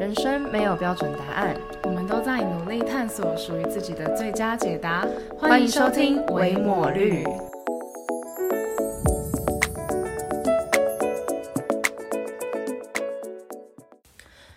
[0.00, 5.06] 人生没有标准答案，我们都在努力探索属于自己的最佳解答。
[5.38, 7.22] 欢迎收听维抹绿。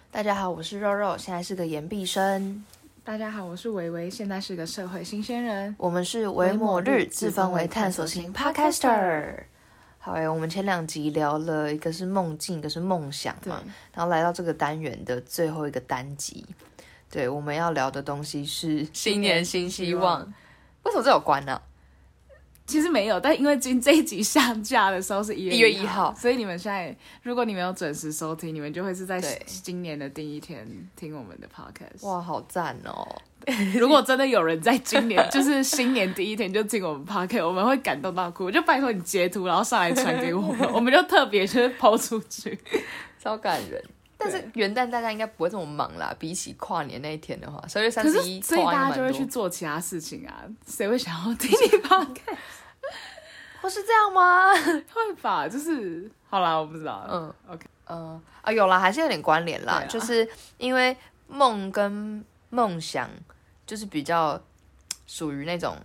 [0.10, 2.64] 大家好，我是肉肉，现在是个研毕生。
[3.04, 5.76] 大家好，我是维维，现在是个社会新鲜人。
[5.78, 9.44] 我们是维抹绿，自封为探索型 Podcaster。
[10.06, 13.64] 好诶，我们前两集聊了一个是梦境，一个是梦想嘛，
[13.94, 16.46] 然后来到这个单元的最后一个单集，
[17.10, 20.20] 对，我们要聊的东西是新年新希望。
[20.84, 21.62] 为什么这有关呢？
[22.66, 32.08] 其实没有，但因为今这一集上架的时候是一月一号，所以你们现在如果你们有准时收听，你们就会是在今年的第一天听我们的 podcast。
[32.08, 33.06] 哇，好赞哦！
[33.76, 38.50] 如果真的有人在今年就是新年第一天就听我们 podcast，我们会感动到哭。
[38.50, 42.58] 就拜托你截图，然后上来传给我们， 我们就特别就是抛出去，
[43.22, 43.84] 超感人。
[44.24, 50.44] 但是元旦大家应该不会这么忙啦，比起跨年那一天的话，十二月三十一，所以大家就会去做其他事情啊。
[50.66, 52.38] 谁会想要听你 podcast？
[53.62, 54.54] 不是这样吗？
[54.94, 57.06] 会吧，就是好啦，我不知道。
[57.10, 60.96] 嗯，OK，嗯啊，有啦，还是有点关联啦，就是因为
[61.28, 63.10] 梦跟梦想
[63.66, 64.42] 就是比较
[65.08, 65.76] 属于那种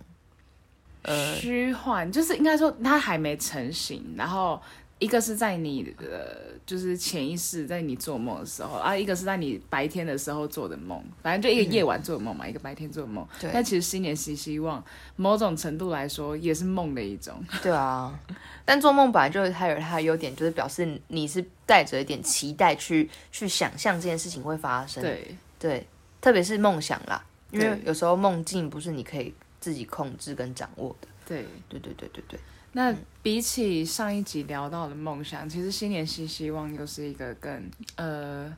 [1.03, 4.61] 呃虚幻，就是应该说它还没成型，然后。
[4.99, 13.25] 一个是在你的就是潜意识，在你做梦的时候啊，一个是在你白天的时候做的梦，反正就一个夜晚做的梦嘛，一个白天做的梦。
[13.39, 13.49] 对。
[13.53, 14.83] 但其实新年新希望，
[15.15, 17.41] 某种程度来说也是梦的一种。
[17.63, 18.19] 对啊。
[18.65, 25.01] 但做梦本来就是它有它的优点，就是表示你是带着一点期待去去想象这件事情会发生。
[25.01, 25.35] 对。
[25.57, 25.87] 对。
[26.19, 31.07] 特别是梦想啦，因为有时候梦境不是你可以自己控制跟掌握的。
[31.25, 31.45] 对。
[31.69, 32.39] 对对对对对。
[32.73, 38.55] 那比起上一集聊到的梦想，其实新年新希望又是一个更呃，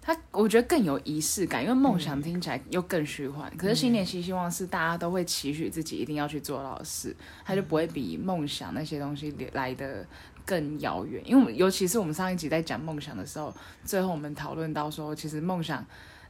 [0.00, 3.50] 它我觉得更有仪式感，因为梦想听起来又更虚幻。
[3.56, 7.14] 可是新年新希望是大家都会期许自己一定要去做到的事，
[7.44, 10.06] 它就不会比梦想那些东西来的
[10.44, 11.22] 更遥远。
[11.24, 13.54] 因为我们尤其是我们上一集在讲梦想的时候，
[13.84, 15.84] 最后我们讨论到说，其实梦想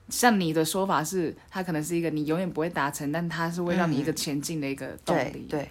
[0.08, 5.46] 像你的说法是，它可能是一个你永远不会达成，但它是会让你一个前进的一个动力。
[5.48, 5.60] 对。
[5.60, 5.68] 对，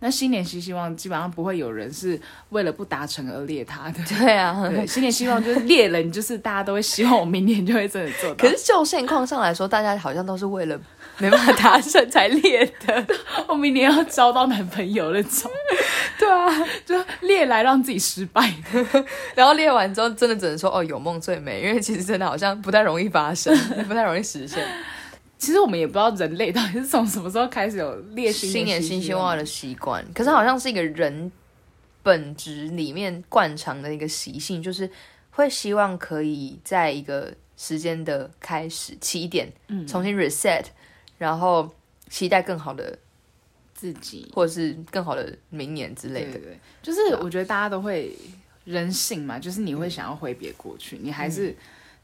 [0.00, 4.00] 那新年新希望基本上不会有人是为了不达成而列他的。
[4.18, 8.36] 对啊，对，新年希望就是列了，你就是大家都会希望我明年就会真的做到。
[8.36, 10.76] 可是就现况上来说，大家好像都是为了
[11.18, 13.06] 没办法达成才列的。
[13.46, 15.48] 我明年要交到男朋友那种。
[16.18, 16.50] 对啊，
[16.84, 19.04] 就列来让自己失败的。
[19.34, 24.64] 然后列完之后，真的只能说哦，有梦最美，因为其实真的好像不太容易发生，不太容易实现。
[25.42, 31.32] 其实我们也不知道人类到底是从什么时候开始有列新年新希望的习惯，可是好像是一个人
[32.00, 34.88] 本质里面惯常的一个习性，就是
[35.32, 40.66] 会希望可以在一个时间的开始起点，嗯，重新 reset，
[41.18, 41.68] 然后
[42.08, 42.96] 期待更好的
[43.74, 46.38] 自己，或者是更好的明年之类的。
[46.38, 48.16] 对，就是我觉得大家都会
[48.64, 51.52] 人性嘛，就是你会想要挥别过去，你还是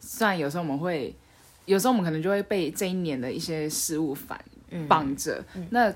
[0.01, 1.15] 虽然有时候我们会。
[1.69, 4.41] 有时候我们可能就会被这一年的一些事物反
[4.89, 5.93] 绑着，那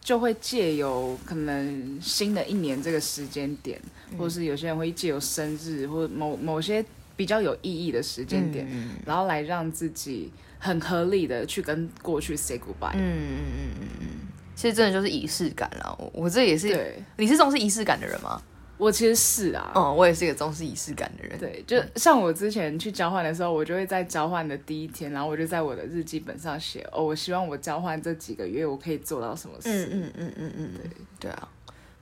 [0.00, 3.80] 就会借由可能新的一年这个时间点，
[4.18, 6.84] 或者是有些人会借由生日或某某些
[7.16, 8.68] 比较有意义的时间点，
[9.06, 12.94] 然后来让自己很合理的去跟过去 say goodbye。
[12.94, 14.06] 嗯嗯嗯嗯嗯，
[14.54, 16.10] 其实真的就是仪式感了。
[16.12, 18.42] 我这也是，你是重视仪式感的人吗？
[18.78, 21.38] 我其实是啊，嗯，我也是一个重视仪式感的人。
[21.38, 29.86] 对，就像我之前去交换的时候，我就会在交换的第一天，然后我就在我的日记本上写，哦，我希望我交换这几个月我可以做到什么事。
[29.86, 31.48] 嗯嗯嗯嗯嗯，对对啊。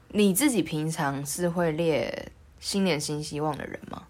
[0.08, 2.30] 你自己平常是会列
[2.60, 4.02] 新年新希望的人吗？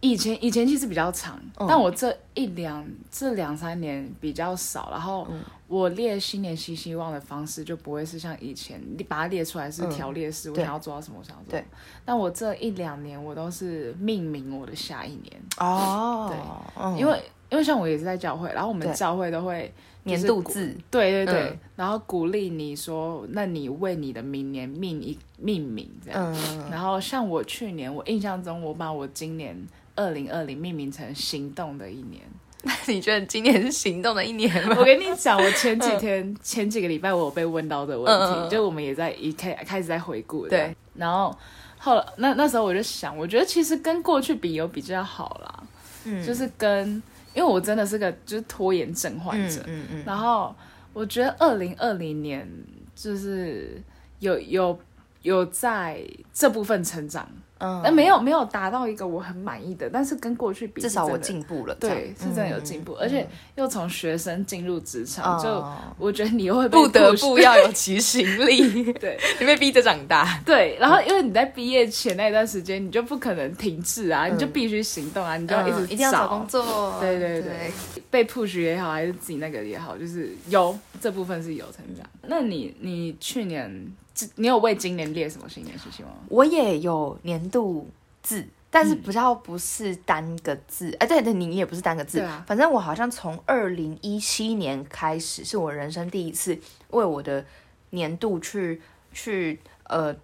[0.00, 4.88] 以前以前其实比较长，但我这一两这两三年比较少。
[4.90, 5.28] 然后
[5.72, 11.52] 我列新年新希望的方式就不会是像以前，你把它列出来是条列式，我想要做到什么，我想要做。
[11.52, 11.64] 对。
[12.04, 16.30] 但我这一两年我都是命名我的下一年哦。
[16.76, 19.72] 对，因为因为像我也是在教会，然后我们教会都会
[20.02, 26.70] 年度字，对对对，然后鼓励你说，那你为你的明年命一命名这样。
[26.70, 29.56] 然后像我去年，我印象中我把我今年。
[29.94, 32.22] 二零二零命名成行动的一年，
[32.62, 34.76] 那 你觉得今年是行动的一年吗？
[34.78, 38.06] 我跟你讲，我前几天 前几个礼拜我有被问到的问
[38.44, 41.36] 题，就我们也在一开开始在回顾，对，然后
[41.78, 45.62] 后来那那时候我就想，我觉得其实跟过去比有比较好啦，
[46.04, 47.02] 嗯，就是跟
[47.34, 50.54] 因为我真的是个就是拖延症患者，嗯嗯，然后
[50.92, 52.48] 我觉得二零二零年
[52.94, 53.82] 就是
[54.20, 54.78] 有有
[55.22, 56.00] 有在
[56.32, 57.28] 这部分成长。
[57.62, 63.24] 嗯，但没有没有达到一个我很满意的，但是跟过去比，至少我进步了，对，是真的有进步，而且
[63.54, 65.64] 又从学生进入职场，就
[65.96, 77.70] 我觉得你又会不得不要有 执行力，对， 你被逼着长大，对，然后因为你在毕业前那段时间，你就不可能停滞啊，你就必须行动啊，你就要一直一定要找工作，对对对，
[78.10, 82.04] 被 push 也好，还是自己那个也好，就是有这部分是有成长。
[82.22, 83.92] 那你你去年？
[84.36, 86.18] 你有为今年列什么新年新希望吗？
[86.28, 87.88] 我也有年度
[88.22, 90.94] 字，但是比较不是单个字。
[91.00, 92.20] 哎，对对，你也不是单个字。
[92.20, 92.44] 啊。
[92.46, 96.58] 反正我好像从二零一七年开始，是我人生第一次
[96.90, 97.44] 为我的
[97.90, 98.82] 年度去
[99.12, 100.14] 去呃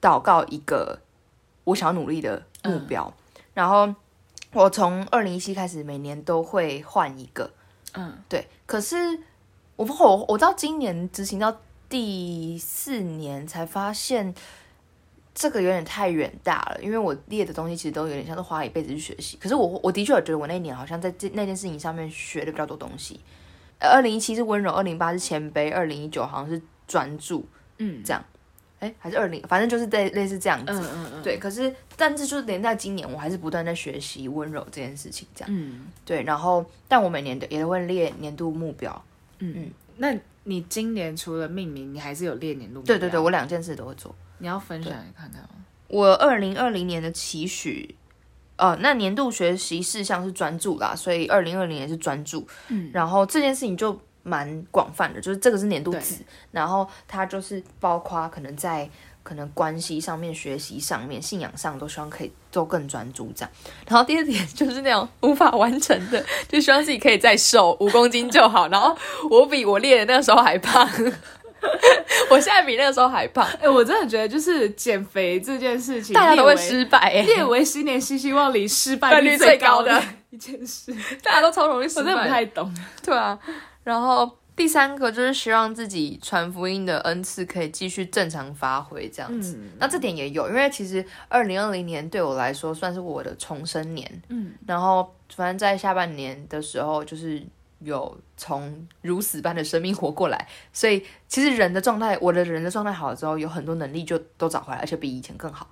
[0.00, 1.00] 祷告一个
[1.64, 3.12] 我想要努力的目标。
[3.52, 3.92] 然后
[4.52, 7.50] 我从二零一七开始，每年都会换一个。
[7.94, 8.46] 嗯，对。
[8.64, 8.96] 可是
[9.74, 11.56] 我我我知道今年执行到。
[11.88, 14.34] 第四年才发现
[15.34, 19.36] 这个有点太远大了，因为我列的东西其实都有点像是花一辈子去学习。
[19.36, 23.20] 可是我我的确觉得我那年好像在这那件事情上面学的比较多东西。
[23.80, 27.44] 二零一七是温柔，二零八是谦卑，二零一九好像是专注，
[27.78, 28.24] 嗯，这样。
[28.80, 30.72] 哎，还是二零，反正就是类类似这样子。
[30.72, 31.22] 嗯嗯嗯。
[31.22, 35.50] 对，可是但是就是连在今年，我还是不断在学习温柔这件事情，这样。
[35.52, 35.86] 嗯。
[36.04, 39.04] 对，然后但我每年的也都会列年度目标。
[39.40, 39.70] 嗯嗯。
[39.96, 40.16] 那。
[40.44, 44.14] 你今年除了命名，你还是有列年度对对对，我两件事都会做。
[44.38, 45.48] 你要分享看看吗？
[45.88, 47.94] 我二零二零年的期许，
[48.56, 52.46] 呃，那年度学习事项是专注啦，所以二零二零年是专注。
[52.68, 58.88] 嗯，然后这件事情就蛮广泛的，就是这个是年度字，然后它就是包括可能在。
[59.24, 63.50] 可能关系上面、学习上面、信仰上，都希望可以都更专注这样。
[63.88, 68.68] 然后第二点就是那种无法完成的，就希望自己可以再瘦五公斤就好。
[68.68, 68.94] 然后
[69.30, 70.86] 我比我练的那个时候还胖，
[72.30, 73.48] 我现在比那个时候还胖。
[73.62, 80.94] 哎，我真的觉得就是减肥这件事情，大家都会失败，列为新年新希望里失败率最高的一件事，
[81.24, 82.00] 大家都超容易失败。
[82.02, 83.38] 我真的不太懂，对啊。
[83.82, 84.30] 然后。
[84.56, 89.58] 第三个就是希望自己传福音的恩赐可以继续正常发挥，这样子。
[89.78, 94.22] 那这点也有，因为其实二零二零年对我来说算是我的重生年。
[94.28, 97.42] 嗯，然后反正在下半年的时候，就是
[97.80, 105.68] 有从如死般的生命活过来，所以其实人的状态，我的人的状态好了之后，有很多能力就都找回来，而且比以前更好。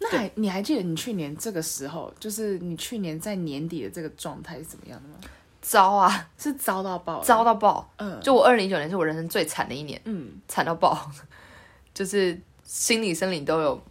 [0.00, 5.14] 那还你还记得你去年这个时候，就是你去年在年底的这个状态是怎么样的吗？
[5.62, 7.88] 糟啊，是糟到爆，糟到爆。
[7.96, 11.10] 嗯，就我二零一九年是我人生最惨的一年，嗯，惨到爆，
[11.94, 13.82] 就是心理、生理都有，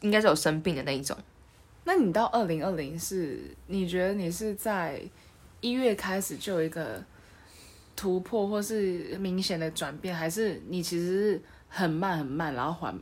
[0.00, 1.14] 应该是有生病的那一种。
[1.84, 5.00] 那你到二零二零是，你觉得你是在
[5.60, 7.04] 一月开始就有一个
[7.94, 12.98] 突破，或是明显的转变，还是你其实是很慢很慢，然后缓？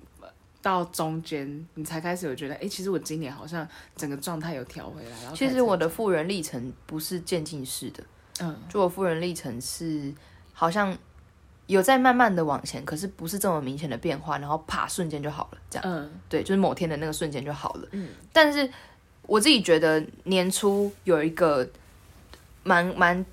[0.62, 3.66] 到中间，你才开始有觉得，哎，其实我今年好像
[3.96, 5.10] 整个状态有调回来。
[5.22, 8.04] 然后，其实我的富人历程不是渐进式的，
[8.40, 10.12] 嗯，就我富人历程是
[10.52, 10.96] 好像
[11.66, 18.10] 有在慢慢的往前，可是不是这么明显的变化，然后啪瞬间就好了，这样，嗯，对，就是某天的那个瞬间就好了，嗯。
[18.32, 18.70] 但是
[19.22, 21.68] 我自己觉得年初有一个
[22.62, 23.24] 蛮蛮。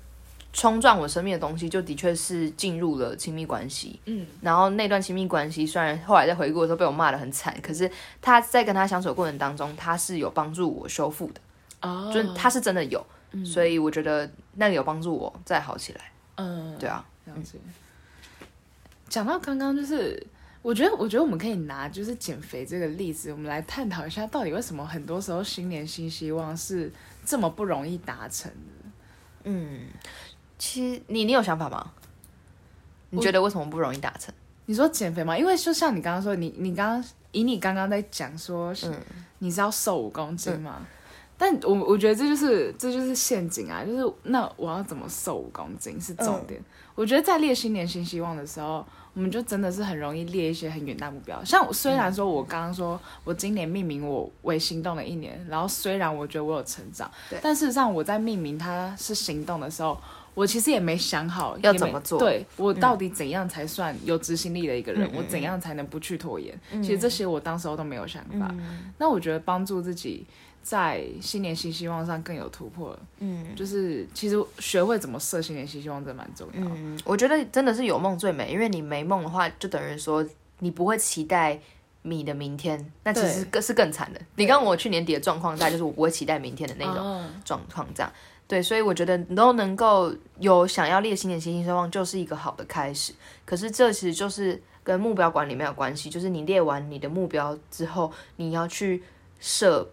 [0.52, 4.00] 冲撞我生命的东西，就的确是进入了亲密关系。
[4.06, 7.90] 嗯，然后那段亲密关系，虽然后来在回顾的时候被我骂的很惨，可是
[8.20, 11.40] 他在跟他相处的过程当中，他是有帮助我修复的。
[11.82, 13.06] 哦，就他是真的有，
[13.44, 16.00] 所以我觉得那个有帮助我再好起来。
[16.36, 17.58] 嗯，对啊，这样子。
[19.08, 20.26] 讲到刚刚，就是
[20.60, 26.92] 我觉得，我觉得我们可以拿就是减肥这个例子，我们来探讨一下，到底为什么很多时候新年新希望是
[27.24, 28.90] 这么不容易达成的？
[29.44, 29.86] 嗯。
[30.58, 31.92] 其实你你有想法吗？
[33.10, 34.34] 你觉得为什么不容易达成？
[34.66, 35.38] 你说减肥吗？
[35.38, 38.74] 因为就像你刚刚说，你你刚刚以你刚刚在讲说，
[39.38, 40.86] 你是要瘦五公斤吗？
[41.38, 43.84] 但我我觉得这就是这就是陷阱啊！
[43.84, 46.60] 就是那我要怎么瘦五公斤是重点。
[46.94, 48.84] 我觉得在列新年新希望的时候，
[49.14, 51.42] 我们就真的是很容易列一些很远大目标。
[51.44, 57.10] 像虽然说我刚刚说我今年命名我为行动的一年，然后虽然我觉得我有成长，
[57.40, 59.98] 但事实上我在命名它是行动的时候。
[60.38, 65.10] 我其实也没想好要怎么做，对我到底怎样才算有执行力的一个人？
[65.12, 66.56] 我怎样才能不去拖延？
[66.80, 68.54] 其实这些我当时候都没有想法。
[68.98, 70.24] 那我觉得帮助自己
[70.62, 76.62] 在新年新希望上更有突破，嗯，就是其实学会怎么设新年新希望，这蛮重要。
[76.62, 80.24] 嗯，我觉得真的是有梦最美，因为你没梦的话，就等于说
[80.60, 81.58] 你不会期待
[82.02, 84.20] 你的明天，那其实更是更惨的。
[84.36, 88.12] 你刚我去年底的状况，大概就是我不会期待明天的那种状况，这样。
[88.48, 93.12] 对，所以我觉得你都能够有想要列新年新希望，就是一个好的开始。
[93.44, 99.02] 可是这其实就是跟目标管理没有关系，就是你列完你的目标之后，你要去
[99.38, 99.86] 设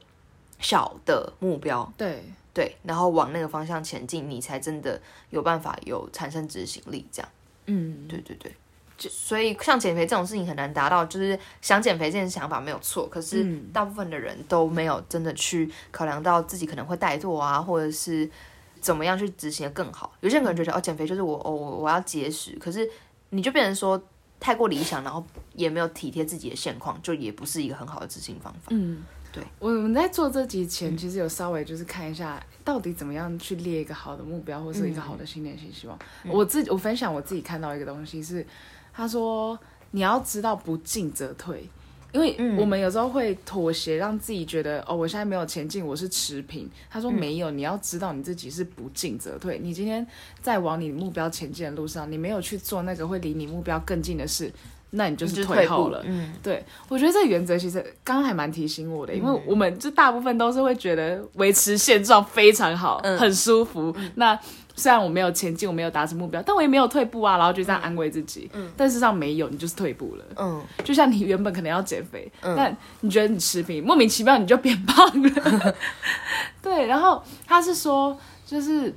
[0.57, 7.05] 小的目标，对，对，然后往那个方向前进，你才真的有办法有产生执行力。
[7.11, 7.29] 这样，
[7.65, 8.55] 嗯，对对对。
[8.97, 18.29] 就所以像减肥这种事情很难达到，就是想减肥这件想法没有错，可是嗯大部分的人都没有真的去考量到自己可能会怠惰啊，或者是
[18.79, 20.13] 怎么样去执行的更好。
[20.21, 22.89] 有些人可能觉得哦，减肥就是我哦我我要节食，可是
[23.31, 24.01] 你就变成说
[24.39, 28.67] 太过理想，然后也没有体贴自己的现况，就也不是一个很好的执行方法。
[28.69, 29.43] 嗯，对。
[29.59, 35.97] 我们在做这集前，其实有稍微就是看一下，到底怎么样去列一个好的目标，或是一个好的新年新希望。
[36.25, 38.45] 我自己我分享我自己看到一个东西是，
[38.95, 39.57] 他说
[39.91, 41.67] 你要知道不进则退。
[42.11, 46.65] 因为嗯我们有时候会妥协，让自己觉得哦，我现在没有前进，我是持平。
[46.89, 49.59] 他说没有，你要知道你自己是不进则退。
[49.61, 50.07] 你今天
[50.41, 54.49] 在往你目标前进的路上，你没有去做那个会离你目标更近的事，
[54.91, 56.01] 那你就就是是退后了。
[56.05, 63.93] 嗯，对，我觉得这个原则其实刚刚还蛮提醒我的，因为我们就大部分都是会觉得维持现状非常好，嗯很舒服。
[64.15, 64.39] 那
[64.75, 68.49] 虽然我没有前进，我没有达成目标，但我也没有退步啊，然后就这样安慰自己。
[68.53, 70.25] 嗯，但事实上没有，你就是退步了。
[70.35, 75.75] 嗯，就像你原本可能要减肥，但你觉得你持平，莫名其妙你就变胖了。
[76.61, 78.93] 对，然后他是说，就是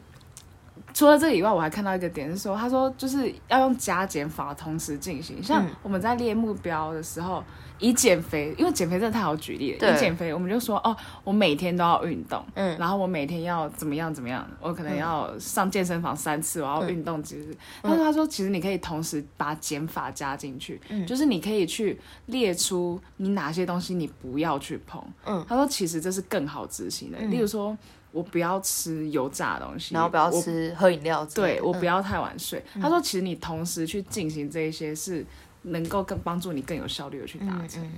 [0.93, 5.43] 除了这个以外，我还看到一个点是说，他说就是要用加减法同时进行。
[5.43, 7.45] 像嗯我们在列目标的时候，
[7.79, 9.79] 以减肥，因为减肥真的太好举例了。
[9.79, 17.57] 对以减肥，我们就说哦，我每天都要运动，嗯然后我每天要怎么样怎么样，我可能要上健身房三次，我要运动几次。
[17.83, 25.03] 但是他说，其实你可以同时把减法加进去，嗯就是你可以去列出你哪些东西你不要去碰。
[25.25, 27.77] 嗯，他说其实这是更好执行的，例如说
[28.11, 32.63] 我不要吃油炸的东西，然后不要吃喝饮料对我不要太晚睡。
[32.81, 35.25] 他说，其实你同时去进行这一些是
[35.71, 37.91] 能够更帮助你更有效率的去达嗯成。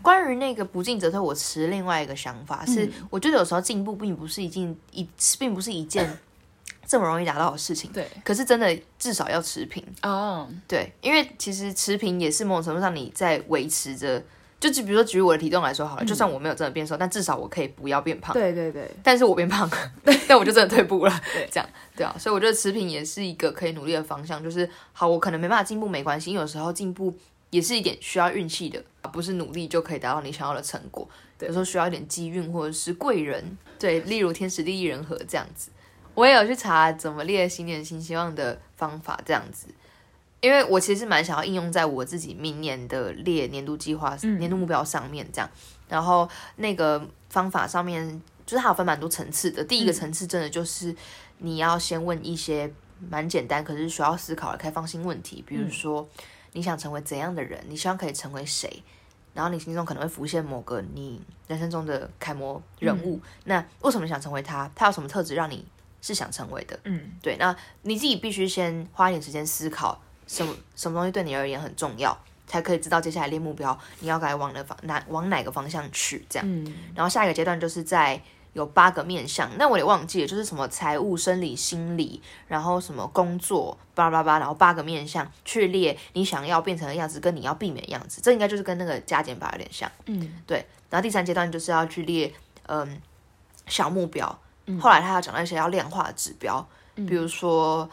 [0.00, 6.18] 关于那个不进则退，我持另外一个想法是，嗯我觉得有时候进步并不是一件一，并不是一件
[6.86, 7.90] 这么容易达到的事情。
[7.92, 14.22] 对，可是真的至少要持平，哦，对，因为其实持平也是某种程度上你在维持着，
[14.60, 18.34] 就举比如说举我的体重来说好了，就算我没有真的变瘦，但至少我可以不要变胖。
[18.34, 19.92] 对对对，但是我变胖了，
[20.26, 24.42] 但我就真的退步了，对这样对啊，所以我觉得持平也是一个可以努力的方向。
[24.42, 27.16] 就是好，我可能没办法进步没关系，因为有时候进步
[27.50, 31.08] 也是一点需要运气的，不是努力就可以达到你想要的成果。
[31.40, 35.70] 有时候需要一点机运或者是贵人，对，例如天时地利人和这样子。
[36.14, 39.68] 我也有去查怎么列新年新希望的方法，这样子，
[40.40, 45.50] 因为我其实蛮想要应用在我自己明年的列年度计划、年度目标上面，这样。
[45.88, 49.64] 然后那个方法上面，就是它有分蛮多层次的。
[49.64, 50.94] 第一个层次真的就是
[51.38, 52.70] 你要先问一些
[53.10, 56.06] 蛮简单，可是需要思考的开放性问题，比如说
[56.52, 58.82] 你想成为怎样的人，你希望可以成为谁，
[59.34, 63.20] 然后你心中可能会浮现某个你人生中的楷模人物。
[63.44, 64.70] 那为什么想成为他？
[64.74, 65.64] 他有什么特质让你
[66.00, 66.78] 是想成为的？
[66.84, 72.16] 嗯，对，那你自己必须先花一点时间思考，什么什么东西对你而言很重要，
[72.46, 76.46] 才可以知道接下来列目标你要该往哪方哪往哪个方向去这样。
[76.48, 78.20] 嗯，然后下一个阶段就是在
[78.52, 89.90] 有八个面向，那我也忘记了，就是什么财务、生理、心理，然后什么工作，巴拉巴拉，然后八个面向去列你想要变成的样子，跟你要避免的样子，这应该就是跟那个加减法有点像。
[90.06, 90.64] 嗯，对。
[90.90, 92.32] 然后第三阶段就是要去列
[92.66, 93.00] 嗯
[93.66, 94.26] 小目标，
[94.80, 97.88] 后来他要讲到一些要量化的指标，比如说。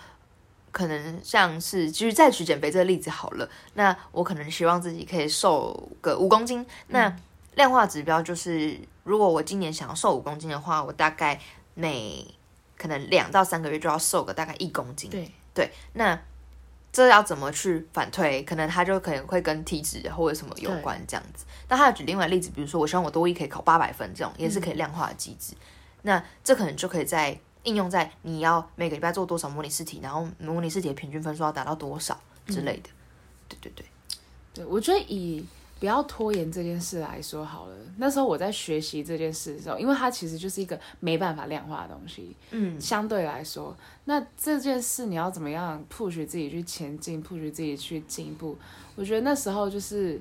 [0.76, 7.16] 可能像是，就是再举减肥这个例子好了，那我可能希望自己可以瘦个五公斤，那
[7.54, 11.40] 量化指标就是，如果我今年想要瘦五公斤的话，我大概
[11.76, 12.28] 每
[12.78, 15.10] 可能两到三个月就要瘦个大概一公斤。
[15.10, 16.20] 对，对，那
[16.92, 18.44] 这要怎么去反推？
[18.44, 21.46] 可能它就可能会跟体脂或者什么有关这样子。
[21.70, 25.54] 那他要举另外的例子，比如说我希望我多一可以考八百分，这种也是可以量化的机制。
[26.02, 32.18] 那这可能就可以在应用在你要每个礼拜做多少模拟试题，然后模拟试题的平均分数要达到多少
[32.48, 32.90] 之类的。
[33.50, 33.86] 对对对，
[34.54, 35.46] 对，我觉得以
[35.80, 37.76] 不要拖延这件事来说好了。
[37.98, 48.58] 那时候我在学习这件事的时候，因为它其实就是一个没办法量化的东西，嗯，相对来说，那这件事你要怎么样 push 自己去前进，push 自己去进步？
[48.96, 50.20] 我觉得那时候就是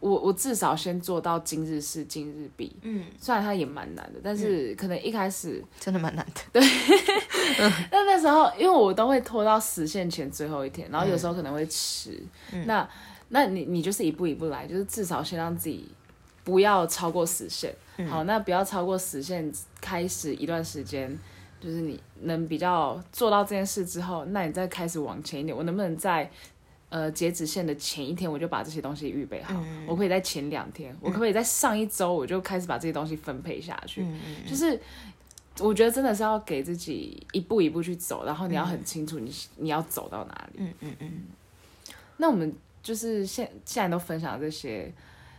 [0.00, 6.40] 我我至少先做到今日事今日毕，嗯，虽然它也蛮难的，但是可能一开始，真的蛮难的。
[6.52, 6.62] 对。
[7.90, 12.22] 那那时候因为我都会拖到实现前最后一天，然后有时候可能会迟，
[12.66, 12.86] 那
[13.28, 15.88] 那你你就是一步一步来，就是至少先让自己
[16.44, 17.74] 不要超过实现。
[18.08, 19.50] 好，那不要超过实现，
[19.80, 21.18] 开始一段时间，
[21.58, 26.30] 就是你能比较做到这件事之后，那你再开始往前一点，我能不能在
[26.88, 34.02] 呃截止线的前一天我就把这些东西预备好，嗯我可以在前两天，我可不可以在上一周我就开始把这些东西分配下去？
[34.02, 34.80] 嗯就是
[35.58, 40.58] 我觉得真的是要给自己一步一步去走，然后你要很清楚你你要走到哪里。
[40.58, 41.12] 嗯嗯嗯，
[42.18, 44.92] 那我们就是现现在都分享这些，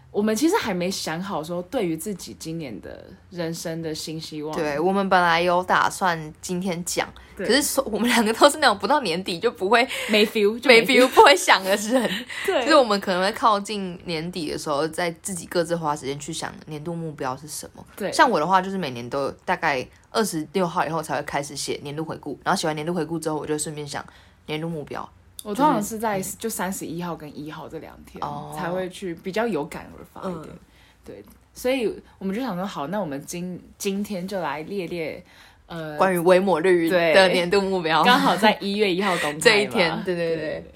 [0.09, 4.55] 我们其实还没想好说对于自己今年的人生的新希望。
[4.55, 12.09] 对我们本来有打算今天讲，可是说我们两个都是那种不到年底就不会没 feel，就没 feel 不会想的人，
[12.45, 17.85] 对，就是我们可能会靠近年底的时候，在自己各自花时间去想年度目标是什么。
[17.95, 24.03] 对，像我的话，就是每年都有大概二十六号以后才会开始写年度回顾，然后写完年度回顾之后，我就顺便想
[24.47, 25.07] 年度目标。
[25.47, 28.53] 我通常是在就三十一号跟一号这两天、哦。
[28.53, 30.47] 才会去比较有感而发一点。
[30.47, 30.59] 嗯
[31.05, 31.23] 对，
[31.53, 35.23] 所以我们就想说，好，那我们今今天就来列列，
[35.67, 37.13] 呃，关于微抹绿对。
[37.13, 40.71] 的年度目标，刚好在一月一号公开 这一天对对对对。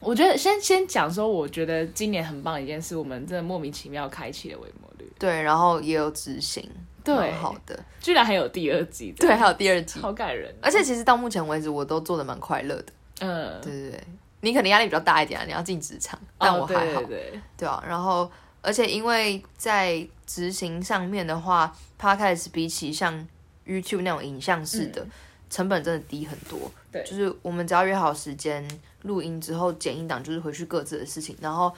[0.00, 6.66] 我觉得先先讲说，我觉得今年很棒的一件事，我们真的莫名其妙开启了微摩率，对，然后也有执行，
[7.04, 7.32] 对。
[7.32, 10.50] 好的，居然还有第二季，对，还有第二季，好感人。
[10.62, 12.86] 而且其实到目前为止，我都做的蛮快乐的。
[13.20, 14.04] 嗯，对对对，
[14.40, 17.82] 你可能压力比较大一点啊，你要进职场，但哦我还好，对对对对啊。
[17.86, 18.30] 然后，
[18.62, 23.26] 而且因为在执行上面的话，Podcast 比起像
[23.66, 25.06] YouTube 那种影像式的，
[25.48, 26.58] 成本真的低很多。
[26.58, 28.64] 嗯对就是我们只要约好时间
[29.02, 31.36] 录音之后剪音档，就是回去各自的事情。
[31.40, 31.74] 然后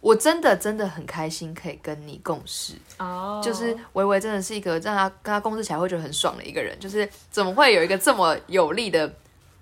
[0.00, 9.14] 我真的真的很开心可以跟你共事，哦，就是维维真的是一个让他跟他共事起来会觉得很爽的一个人，就是怎么会有一个这么有力的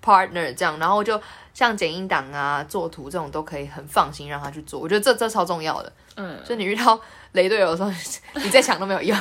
[0.05, 1.19] partner 这样，然后就
[1.53, 5.91] 像剪音档啊、做图这种都可以很放心让他去做，我觉得这这超重要的。
[6.17, 6.97] 嗯，就你遇到
[7.33, 7.91] 雷队友的时候，
[8.41, 9.17] 你再想都没有用。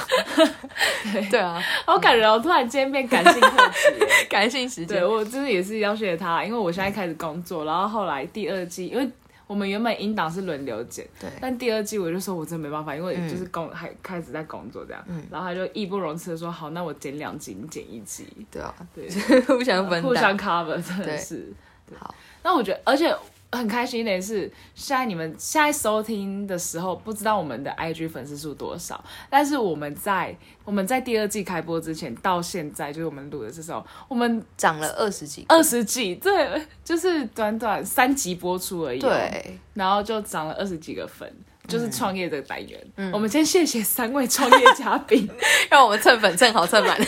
[1.28, 2.38] 对啊，好感人哦！
[2.38, 4.06] 突然间变感性特质。
[4.30, 9.10] 感性时间对，我真的也是要谢谢他，因为我现在开始工作，然后后来第二季，因为
[9.46, 11.28] 我们原本音档是轮流剪，对。
[11.40, 13.28] 但第二季我就说我真的没办法，因为嗯。
[13.28, 15.22] 就是工、还开始在工作这样，嗯。
[15.30, 19.08] 然后他就义不容辞的说好，那我剪两集，你剪一集，对啊，对，
[19.42, 20.02] 互相分担。
[20.02, 21.52] 互相 cover 真的是。
[21.86, 21.98] 对。
[21.98, 23.14] 好，那我觉得，而且
[23.54, 41.30] 很开心的是，现在你们现在收听的时候，不知道我们的 IG 粉丝数多少，但是我们在我们在第二季开播之前到现在，就是我们录的这时候，我们涨了二十几，二十几，对，就是短短三集播出而已、，对，然后就涨了二十几个粉。
[41.66, 45.28] 就是创业这个单元，嗯我们先谢谢三位创业嘉宾，
[45.70, 46.98] 让我们蹭粉蹭好蹭满。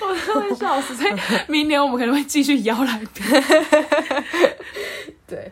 [0.00, 0.94] 我都会笑死。
[0.94, 1.12] 所以
[1.48, 3.24] 明年我们可能会继续邀来宾。
[5.26, 5.50] 对，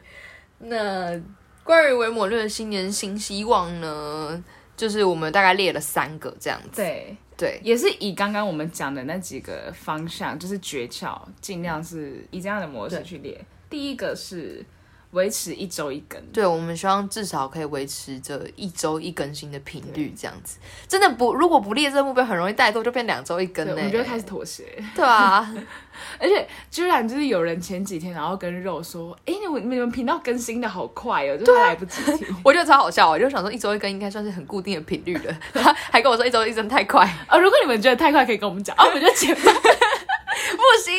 [0.59, 1.21] 那
[1.65, 4.43] 关于维摩论的新年新希望呢，
[4.77, 6.83] 就是我们大概列了三个这样子。
[6.83, 13.41] 对，对，也是以刚刚我们讲的那几个方向，就是诀窍，尽量是以这样的模式去列。
[13.71, 14.65] 第一个是
[15.13, 20.59] 维持一周一更，对，我们希望至少可以维持着一周一更新的频率，这样子。
[20.87, 23.73] 真的不，如果不列这个目标，很容易怠惰，就变两周一更，呢。
[23.75, 24.65] 我们就会开始妥协。
[24.95, 25.51] 对啊，
[26.21, 32.27] 而且居然就是有人前几天然后跟肉说：“哎、你们你们频道更新的好快哦，就是来不及听。
[32.45, 39.55] 我觉得超好笑，我就想说一周一更应该算是很固定的频率了，他 还跟我说一周一更太快，啊， 如果你们觉得太快，可以跟我们讲，啊，我们就减慢。
[39.55, 40.95] 不行，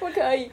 [0.00, 0.50] 不可以。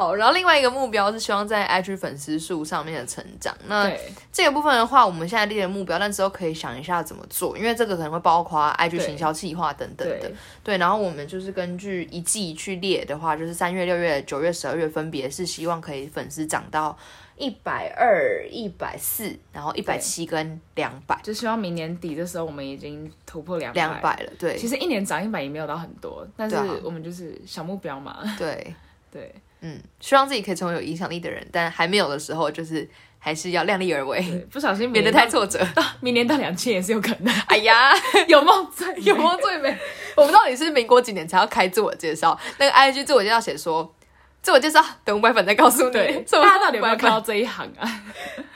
[0.00, 3.54] 好，然后另外一个目标是希望在 IG 粉丝数上面的成长。
[3.66, 3.86] 那
[4.32, 10.34] 这个部分的话，我们现在列的目标，但之后可以想一下怎么做，因为这个可能会包括 IG 行销计划等等的对。
[10.64, 16.96] 对，然后我们就是根据一季去列的话，就是三月、六月、九月、十二月分别是希望可以粉丝涨到
[17.36, 24.00] 一百二、一百四，然后一百七跟两百，就希望明年底的时候，我们已经突破两两。
[24.00, 24.32] 百了。
[24.38, 28.22] 对，其实一年涨一百也没有到很多，但是我们就是小目标嘛。
[28.38, 28.74] 对，
[29.12, 35.62] 对，嗯，希望自己可以成为有影响力的人，但还没有的时候，就是还是要量力而为，不小心免得太挫折。
[35.74, 37.92] 到 明年到两千也是有可能， 哎呀，
[38.26, 39.76] 有梦最有梦最美。
[40.16, 42.38] 我们到底是民国几年才要开自我介绍？
[42.58, 43.94] 那个 IG 自我介绍写说，
[44.42, 45.92] 自我介绍等五百粉再告诉你。
[45.92, 48.02] 大家到底有没有看到这一行啊？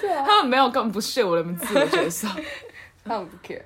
[0.00, 2.28] 对啊，他们没有，根本不屑我的自我介绍。
[3.04, 3.60] 他们不 care。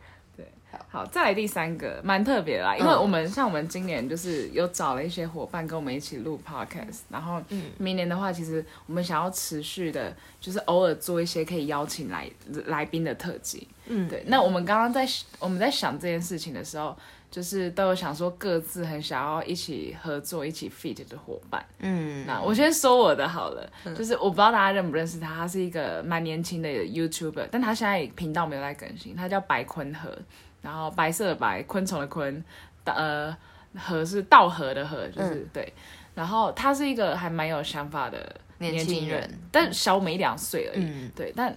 [0.90, 7.42] 好，再来第三个，蛮特别的啦，因为嗯我们、像我们今年就是有找了一些伙伴跟我们一起录 podcast，然后
[7.76, 12.28] 明年的话，其实我们想要持续的，就是偶尔做一些可以邀请来
[12.66, 13.68] 来宾的特辑。
[13.86, 15.06] 嗯，对，那我们刚刚在
[15.38, 16.96] 我们在想这件事情的时候，
[17.30, 21.62] 就是都有想说各自很想要一起合作、一起 fit 的伙伴。
[21.80, 30.16] 嗯，那我先说我的好了，就是我不知道大家认不认识他，他是一个蛮年轻的 YouTuber，但他现在频道没有在更新，他叫白坤和，
[30.62, 32.44] 然后白色的白，昆虫的昆，
[32.84, 33.36] 呃，
[33.76, 35.72] 河是稻河的河，就是、对，
[36.14, 40.84] 然后他是一个还蛮有想法的年轻人，但小我们一两岁而已。
[40.84, 41.54] 嗯，对，但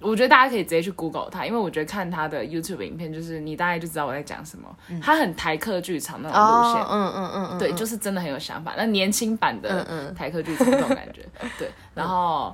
[0.00, 4.68] 我觉得大家可以直接去 Google 他，因为我觉得看他的 YouTube 影片，就是你大概就知道我在讲什么。
[5.00, 8.74] 他很台客剧场那种路线，嗯嗯嗯嗯，对，就是真的很有想法。
[8.76, 11.24] 那年轻版的台客剧场那种感觉，
[11.56, 12.52] 对， 然后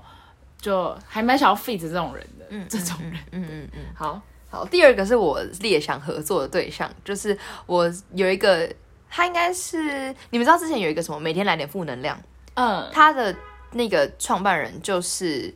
[0.60, 3.14] 就还蛮想要 fit 这种人的，嗯这种人。
[3.32, 3.80] 嗯嗯嗯。
[3.94, 8.68] 好，好，第二个是我列想合作的对象，就是我有一个，
[9.10, 12.18] 他应该是你们知道之前有一个什么每天来点负能量，
[12.54, 13.34] 嗯，他的
[13.72, 15.54] 那个创办人就是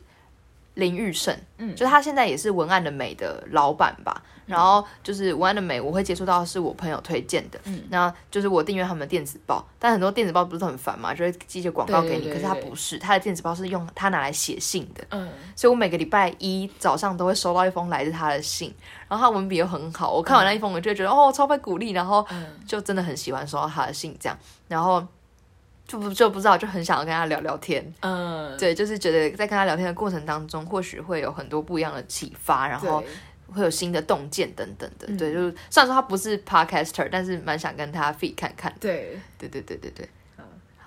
[0.75, 4.23] 林玉胜，嗯，就他现在也是文案的美的老板吧。
[4.45, 18.73] 然后就是文案的美，我会接触到是我朋友推荐的，嗯，那就是我订阅他们的电子报，但很多电子报不是都很烦嘛，就会寄一些广告给你，对对对可是他不是，他的电子报是用他拿来写信的，嗯，所以我每个礼拜一早上都会收到一封来自他的信，
[19.07, 22.25] 然后他文笔又很好，我看完那一封我就会觉得、哦超被鼓励，然后
[22.67, 25.03] 就真的很喜欢收到他的信这样，然后
[25.87, 33.09] 就不就不知道就很想要跟他聊聊天，嗯，对，就是觉得在跟他聊天的过程当中，或许会有很多不一样的启发，然后对
[33.53, 35.17] 会有新的洞见等等的，嗯。
[35.17, 39.19] 对，就是虽然说他不是 podcaster，但是蛮想跟他 feed 看看，对。
[39.37, 40.09] 对对对对对。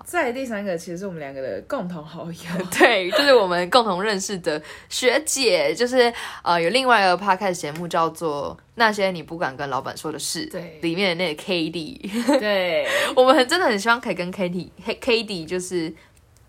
[0.05, 2.65] 再来第三个，其实是我们两个的共同好友。
[2.79, 6.13] 对，就是我们共同认识的学姐，就是
[6.45, 10.79] 呃，有另外一个 podcast 节目叫做《那些你不敢跟老板说的事》，对。
[10.81, 15.93] 里面的那个 k d 对， 我们很真的很希望可以跟 k d k d 就是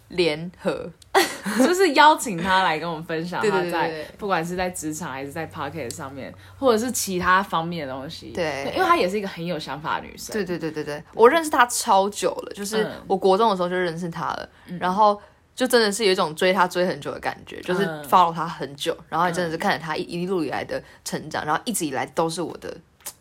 [0.09, 0.89] 联合，
[1.59, 8.31] 就是邀请他来跟我们分享对他在不管是在职场还是在 p o c k e t 上面，或者是其他方面的东西。
[8.33, 8.71] 对。
[8.75, 10.33] 因为她也是一个很有想法的女生。
[10.33, 12.91] 对对对对对，我认识她超久了，就是嗯。
[13.07, 15.19] 我国中的时候就认识她了，然后。
[15.57, 22.77] 就真的是有一种追她追很久的感觉，就是嗯 follow 她很久，然后也真的是看着她一一路以来的成长，然后一直以来都是我的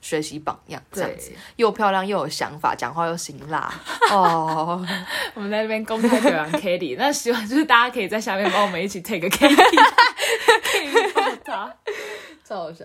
[0.07, 3.75] 学习榜样，这样子，又漂亮又有想法，讲话又辛辣
[4.13, 4.87] 哦。
[5.35, 9.83] 我们在那边公开表扬 k a t i e 那希望就是大家可以在下面帮我们一起 take k a t i e
[10.63, 11.75] 可以抱她。
[12.45, 12.85] 超好笑。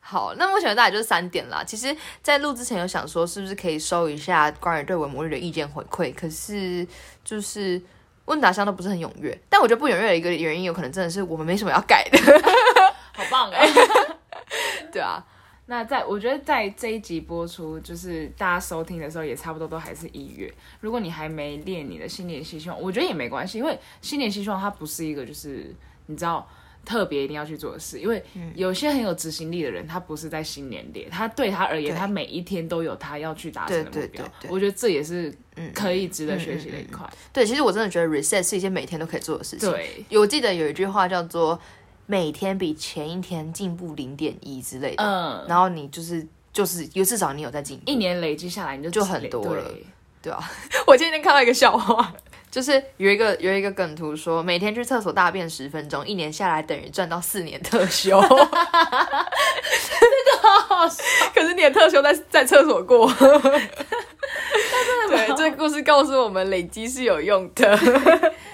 [0.00, 1.62] 好，那目前大概就是三点啦。
[1.62, 6.14] 其实，在录之前有想说，是不是可以收一下关于对文魔日的意见回馈？
[6.14, 6.86] 可是
[7.22, 7.80] 就是
[8.24, 9.38] 问答箱都不是很踊跃。
[9.50, 12.18] 但我觉得不踊跃的一个原因，有可能真的是我们没什么要改的，
[13.12, 13.68] 好棒哎！
[14.90, 15.22] 对啊。
[15.66, 20.52] 那在我觉得在这一集播出，就是大家收听的时候，也差不多都还是一月。
[20.80, 25.74] 如果你还没练你的新年希望，我觉得也没关系，因为新年希望它不是一个就是
[26.06, 26.46] 你知道
[26.84, 28.20] 特别一定要去做的事，因为
[28.56, 37.08] 有些很有执行力的人，他不是在新年练，他对他而言，他每一天都有他要去达成的目对标我觉得这也是嗯可以值得学习的一块。
[37.32, 39.70] 对，其实我真的觉得 reset 是一件每天都可以做的事情。
[39.70, 41.58] 对，我记得有一句话叫做
[42.06, 49.62] “每天比前一天进步零点一”之类的，嗯，然后你就是就是有至少你有在进步，一年累积下来，你就就很多了。
[49.64, 49.86] 对。
[50.22, 50.38] 对啊，
[50.86, 52.14] 我今天看到一个笑话，
[52.48, 58.20] 就是有一个有一个梗图说，每天去厕所大便十分钟，一年下来等于赚到四年特休。
[58.20, 58.38] 这个
[60.40, 61.02] 好好笑，
[61.34, 63.12] 可是你的特休在在厕所过。
[65.08, 67.76] 对，这个故事告诉我们累积是有用的。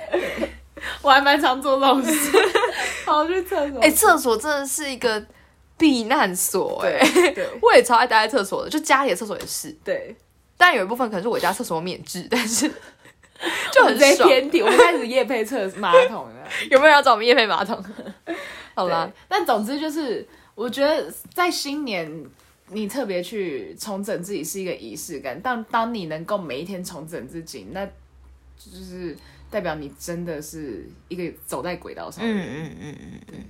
[1.03, 2.33] 我还蛮常做这种事，
[3.09, 3.81] 跑去厕所。
[3.81, 5.25] 哎、厕所真的是一个
[5.79, 9.71] 避难所、哎，对对 我也超爱待在厕所的，就家里的厕所也是。
[9.83, 10.15] 对，
[10.57, 12.69] 但有一部分可能是我家厕所免治，但是
[13.73, 14.29] 就很爽。
[14.29, 16.49] 偏题，我们开始夜配厕马桶了。
[16.71, 17.83] 有没有要找我们夜配马桶？
[18.75, 22.25] 好啦，，但总之就是，我觉得在新年，
[22.71, 25.41] 你特别去重整自己是一个仪式感。
[25.43, 27.87] 但当你能够每一天重整自己，那
[28.57, 29.17] 就是
[29.51, 32.39] 代表你真的是一个走在轨道上的人。
[32.39, 33.45] 嗯嗯嗯嗯，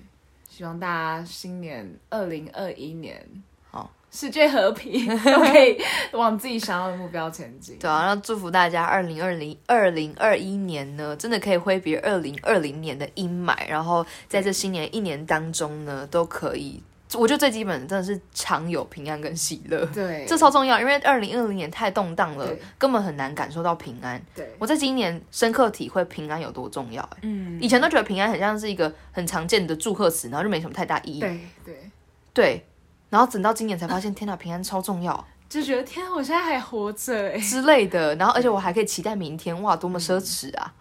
[0.48, 3.24] 希望大家新年二零二一年
[3.70, 5.78] 好，世界和平，都 可以
[6.12, 7.78] 往自己想要的目标前进。
[7.78, 16.82] 对啊，那祝福大家二零二零二零二一年呢，真的可以挥别二零二零年的阴霾，然后在这新年一年当中呢，都可以，
[17.14, 19.84] 我觉得最基本的真的是常有平安跟喜乐。
[19.86, 24.20] 对， 这超重要，因为二零二零年太动荡了，根本很难感受到平安。
[24.34, 27.18] 对，我在今年深刻体会平安有多重要、欸。
[27.22, 31.20] 嗯，以前都觉得平安很像是一个很常见的祝贺词，然后就没什么太大意义。
[31.20, 31.90] 对对，
[32.34, 32.66] 对，
[33.08, 37.38] 然后等到今年才发现，天哪，平安超重要 就觉得天啊，我现在还活着哎。
[37.38, 38.14] 之类的。
[38.16, 40.74] 然后而且我还可以期待明天，哇，多么奢侈啊！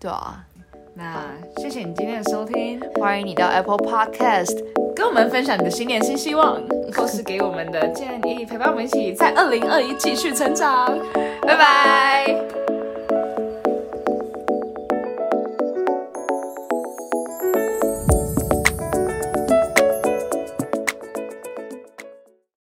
[0.00, 0.42] 对啊，
[0.96, 1.26] 那
[1.58, 4.56] 谢谢你今天的收听，欢迎你到 Apple Podcast，
[4.94, 6.58] 跟我们分享你的新年新希望，
[6.96, 10.98] 或是给我们的建议，陪伴我们一起在二零二一继续成长。
[11.42, 12.65] 拜拜。